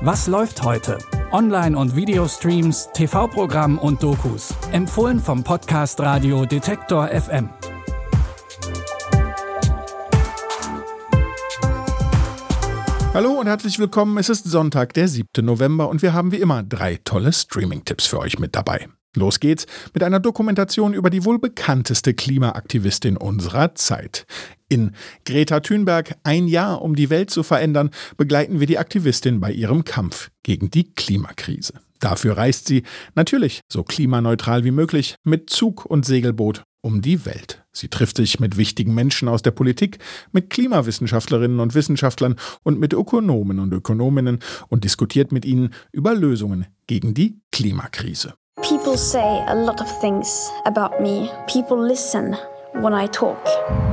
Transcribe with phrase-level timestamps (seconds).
[0.00, 0.96] Was läuft heute?
[1.32, 4.54] Online- und Videostreams, TV-Programm und Dokus.
[4.72, 7.50] Empfohlen vom Podcast Radio Detektor FM.
[13.12, 14.16] Hallo und herzlich willkommen.
[14.18, 15.44] Es ist Sonntag, der 7.
[15.44, 18.88] November und wir haben wie immer drei tolle Streaming-Tipps für euch mit dabei.
[19.18, 24.26] Los geht's mit einer Dokumentation über die wohl bekannteste Klimaaktivistin unserer Zeit.
[24.68, 24.92] In
[25.24, 29.84] Greta Thunberg, ein Jahr um die Welt zu verändern, begleiten wir die Aktivistin bei ihrem
[29.84, 31.74] Kampf gegen die Klimakrise.
[32.00, 32.84] Dafür reist sie,
[33.14, 37.64] natürlich so klimaneutral wie möglich, mit Zug und Segelboot um die Welt.
[37.72, 39.98] Sie trifft sich mit wichtigen Menschen aus der Politik,
[40.32, 44.38] mit Klimawissenschaftlerinnen und Wissenschaftlern und mit Ökonomen und Ökonominnen
[44.68, 48.34] und diskutiert mit ihnen über Lösungen gegen die Klimakrise.
[48.62, 51.30] People say a lot of things about me.
[51.46, 52.36] People listen
[52.72, 53.42] when I talk.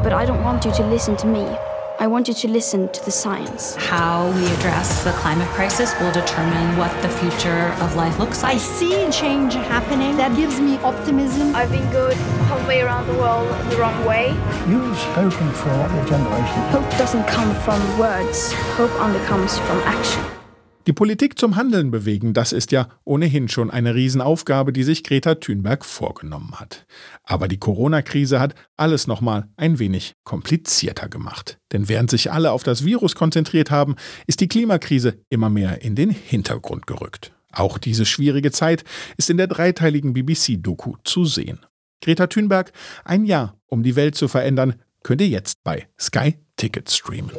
[0.04, 1.46] But I don't want you to listen to me.
[1.98, 3.76] I want you to listen to the science.
[3.76, 8.56] How we address the climate crisis will determine what the future of life looks like.
[8.56, 10.18] I see change happening.
[10.18, 11.56] That gives me optimism.
[11.56, 12.18] I've been good
[12.50, 14.30] halfway around the world the wrong way.
[14.68, 16.62] You've spoken for a generation.
[16.74, 20.24] Hope doesn't come from words, hope only comes from action.
[20.88, 25.34] Die Politik zum Handeln bewegen, das ist ja ohnehin schon eine Riesenaufgabe, die sich Greta
[25.34, 26.86] Thunberg vorgenommen hat.
[27.24, 31.58] Aber die Corona-Krise hat alles nochmal ein wenig komplizierter gemacht.
[31.72, 33.96] Denn während sich alle auf das Virus konzentriert haben,
[34.28, 37.34] ist die Klimakrise immer mehr in den Hintergrund gerückt.
[37.52, 38.84] Auch diese schwierige Zeit
[39.18, 41.66] ist in der dreiteiligen BBC-Doku zu sehen.
[42.04, 42.72] Greta Thunberg,
[43.06, 47.32] ein Jahr, um die Welt zu verändern, könnt ihr jetzt bei Sky Ticket streamen.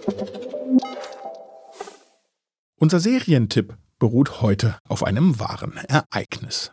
[2.78, 6.72] Unser Serientipp beruht heute auf einem wahren Ereignis.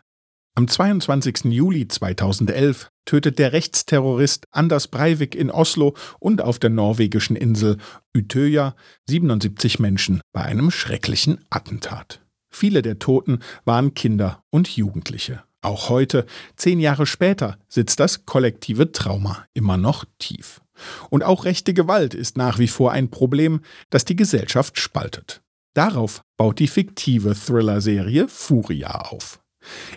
[0.54, 1.46] Am 22.
[1.46, 7.78] Juli 2011 tötet der Rechtsterrorist Anders Breivik in Oslo und auf der norwegischen Insel
[8.14, 8.76] Utøya
[9.08, 12.20] 77 Menschen bei einem schrecklichen Attentat.
[12.50, 15.42] Viele der Toten waren Kinder und Jugendliche.
[15.62, 16.26] Auch heute,
[16.56, 20.60] zehn Jahre später, sitzt das kollektive Trauma immer noch tief.
[21.08, 25.40] Und auch rechte Gewalt ist nach wie vor ein Problem, das die Gesellschaft spaltet.
[25.74, 29.40] Darauf baut die fiktive Thriller-Serie Furia auf.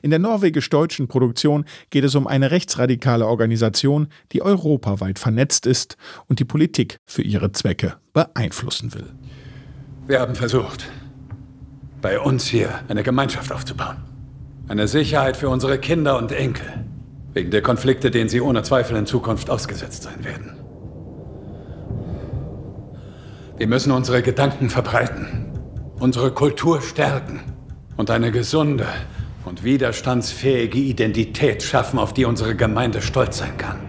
[0.01, 6.39] In der norwegisch-deutschen Produktion geht es um eine rechtsradikale Organisation, die europaweit vernetzt ist und
[6.39, 9.05] die Politik für ihre Zwecke beeinflussen will.
[10.07, 10.89] Wir haben versucht,
[12.01, 13.97] bei uns hier eine Gemeinschaft aufzubauen.
[14.67, 16.85] Eine Sicherheit für unsere Kinder und Enkel.
[17.33, 20.53] Wegen der Konflikte, denen sie ohne Zweifel in Zukunft ausgesetzt sein werden.
[23.57, 25.46] Wir müssen unsere Gedanken verbreiten
[25.99, 27.41] unsere Kultur stärken
[27.95, 28.87] und eine gesunde
[29.45, 33.79] und widerstandsfähige Identität schaffen, auf die unsere Gemeinde stolz sein kann.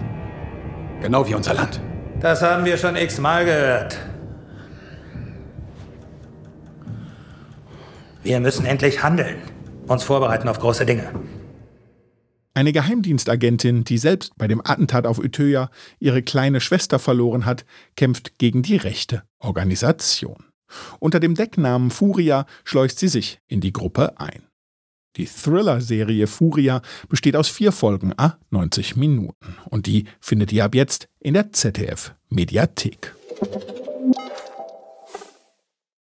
[1.03, 1.81] Genau wie unser Land.
[2.21, 3.99] Das haben wir schon x-mal gehört.
[8.23, 9.37] Wir müssen endlich handeln,
[9.87, 11.11] uns vorbereiten auf große Dinge.
[12.55, 15.71] Eine Geheimdienstagentin, die selbst bei dem Attentat auf Utøya
[16.01, 17.65] ihre kleine Schwester verloren hat,
[17.95, 20.48] kämpft gegen die rechte Organisation.
[21.01, 24.43] Unter dem Decknamen Furia schleust sie sich in die Gruppe ein.
[25.17, 30.75] Die Thriller-Serie Furia besteht aus vier Folgen a 90 Minuten und die findet ihr ab
[30.75, 33.15] jetzt in der ZDF-Mediathek.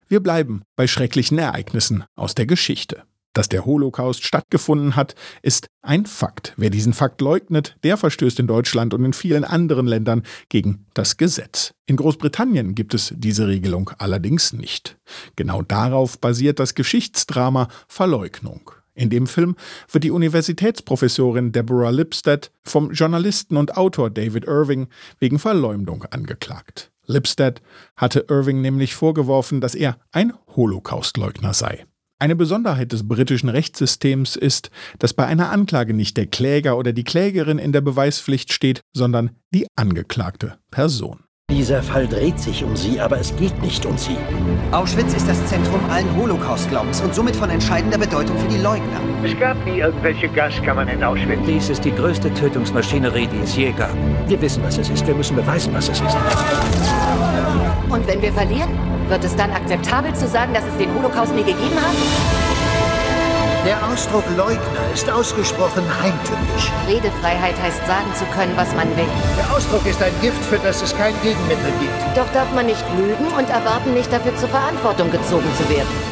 [0.07, 3.05] Wir bleiben bei schrecklichen Ereignissen aus der Geschichte.
[3.33, 6.53] Dass der Holocaust stattgefunden hat, ist ein Fakt.
[6.57, 11.17] Wer diesen Fakt leugnet, der verstößt in Deutschland und in vielen anderen Ländern gegen das
[11.17, 11.73] Gesetz.
[11.87, 14.99] In Großbritannien gibt es diese Regelung allerdings nicht.
[15.37, 18.73] Genau darauf basiert das Geschichtsdrama Verleugnung.
[18.95, 19.55] In dem Film
[19.91, 24.89] wird die Universitätsprofessorin Deborah Lipstadt vom Journalisten und Autor David Irving
[25.21, 26.91] wegen Verleumdung angeklagt.
[27.07, 27.63] Lipstadt
[27.97, 31.87] hatte Irving nämlich vorgeworfen, dass er ein Holocaustleugner sei.
[32.23, 37.03] Eine Besonderheit des britischen Rechtssystems ist, dass bei einer Anklage nicht der Kläger oder die
[37.03, 41.21] Klägerin in der Beweispflicht steht, sondern die angeklagte Person.
[41.51, 44.19] Dieser Fall dreht sich um Sie, aber es geht nicht um Sie.
[44.71, 49.01] Auschwitz ist das Zentrum allen Holocaust-Glaubens und somit von entscheidender Bedeutung für die Leugner.
[49.25, 51.41] Es gab nie irgendwelche Gaskammern in Auschwitz.
[51.47, 53.97] Dies ist die größte Tötungsmaschinerie, die es je gab.
[54.29, 55.07] Wir wissen, was es ist.
[55.07, 56.17] Wir müssen beweisen, was es ist.
[57.89, 58.90] Und wenn wir verlieren?
[59.11, 61.97] Wird es dann akzeptabel zu sagen, dass es den Holocaust nie gegeben hat?
[63.67, 66.71] Der Ausdruck Leugner ist ausgesprochen heimtückisch.
[66.87, 69.11] Redefreiheit heißt sagen zu können, was man will.
[69.37, 72.17] Der Ausdruck ist ein Gift, für das es kein Gegenmittel gibt.
[72.17, 76.10] Doch darf man nicht lügen und erwarten, nicht dafür zur Verantwortung gezogen zu werden.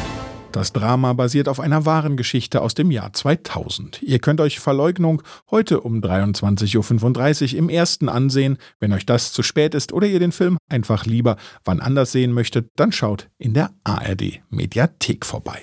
[0.51, 4.01] Das Drama basiert auf einer wahren Geschichte aus dem Jahr 2000.
[4.01, 8.57] Ihr könnt euch Verleugnung heute um 23.35 Uhr im ersten ansehen.
[8.79, 12.33] Wenn euch das zu spät ist oder ihr den Film einfach lieber wann anders sehen
[12.33, 15.61] möchtet, dann schaut in der ARD Mediathek vorbei.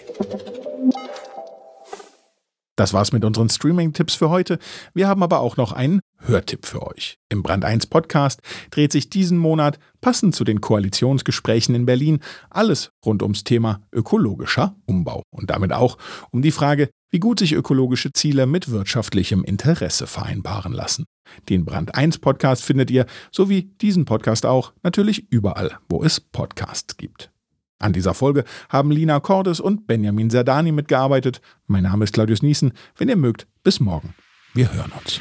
[2.77, 4.59] Das war's mit unseren Streaming-Tipps für heute.
[4.93, 7.19] Wir haben aber auch noch einen Hörtipp für euch.
[7.31, 8.41] Im Brand 1 Podcast
[8.71, 12.21] dreht sich diesen Monat, passend zu den Koalitionsgesprächen in Berlin,
[12.51, 15.97] alles rund ums Thema ökologischer Umbau und damit auch
[16.31, 21.05] um die Frage, wie gut sich ökologische Ziele mit wirtschaftlichem Interesse vereinbaren lassen.
[21.49, 26.21] Den Brand 1 Podcast findet ihr, so wie diesen Podcast auch, natürlich überall, wo es
[26.21, 27.31] Podcasts gibt.
[27.79, 31.41] An dieser Folge haben Lina Cordes und Benjamin Serdani mitgearbeitet.
[31.67, 32.73] Mein Name ist Claudius Niesen.
[32.97, 34.15] Wenn ihr mögt, bis morgen.
[34.55, 35.21] Wir hören uns.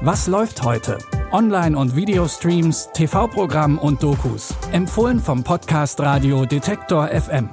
[0.00, 0.98] Was läuft heute?
[1.32, 4.54] Online- und Videostreams, TV-Programm und Dokus.
[4.72, 7.48] Empfohlen vom Podcast Radio Detektor FM.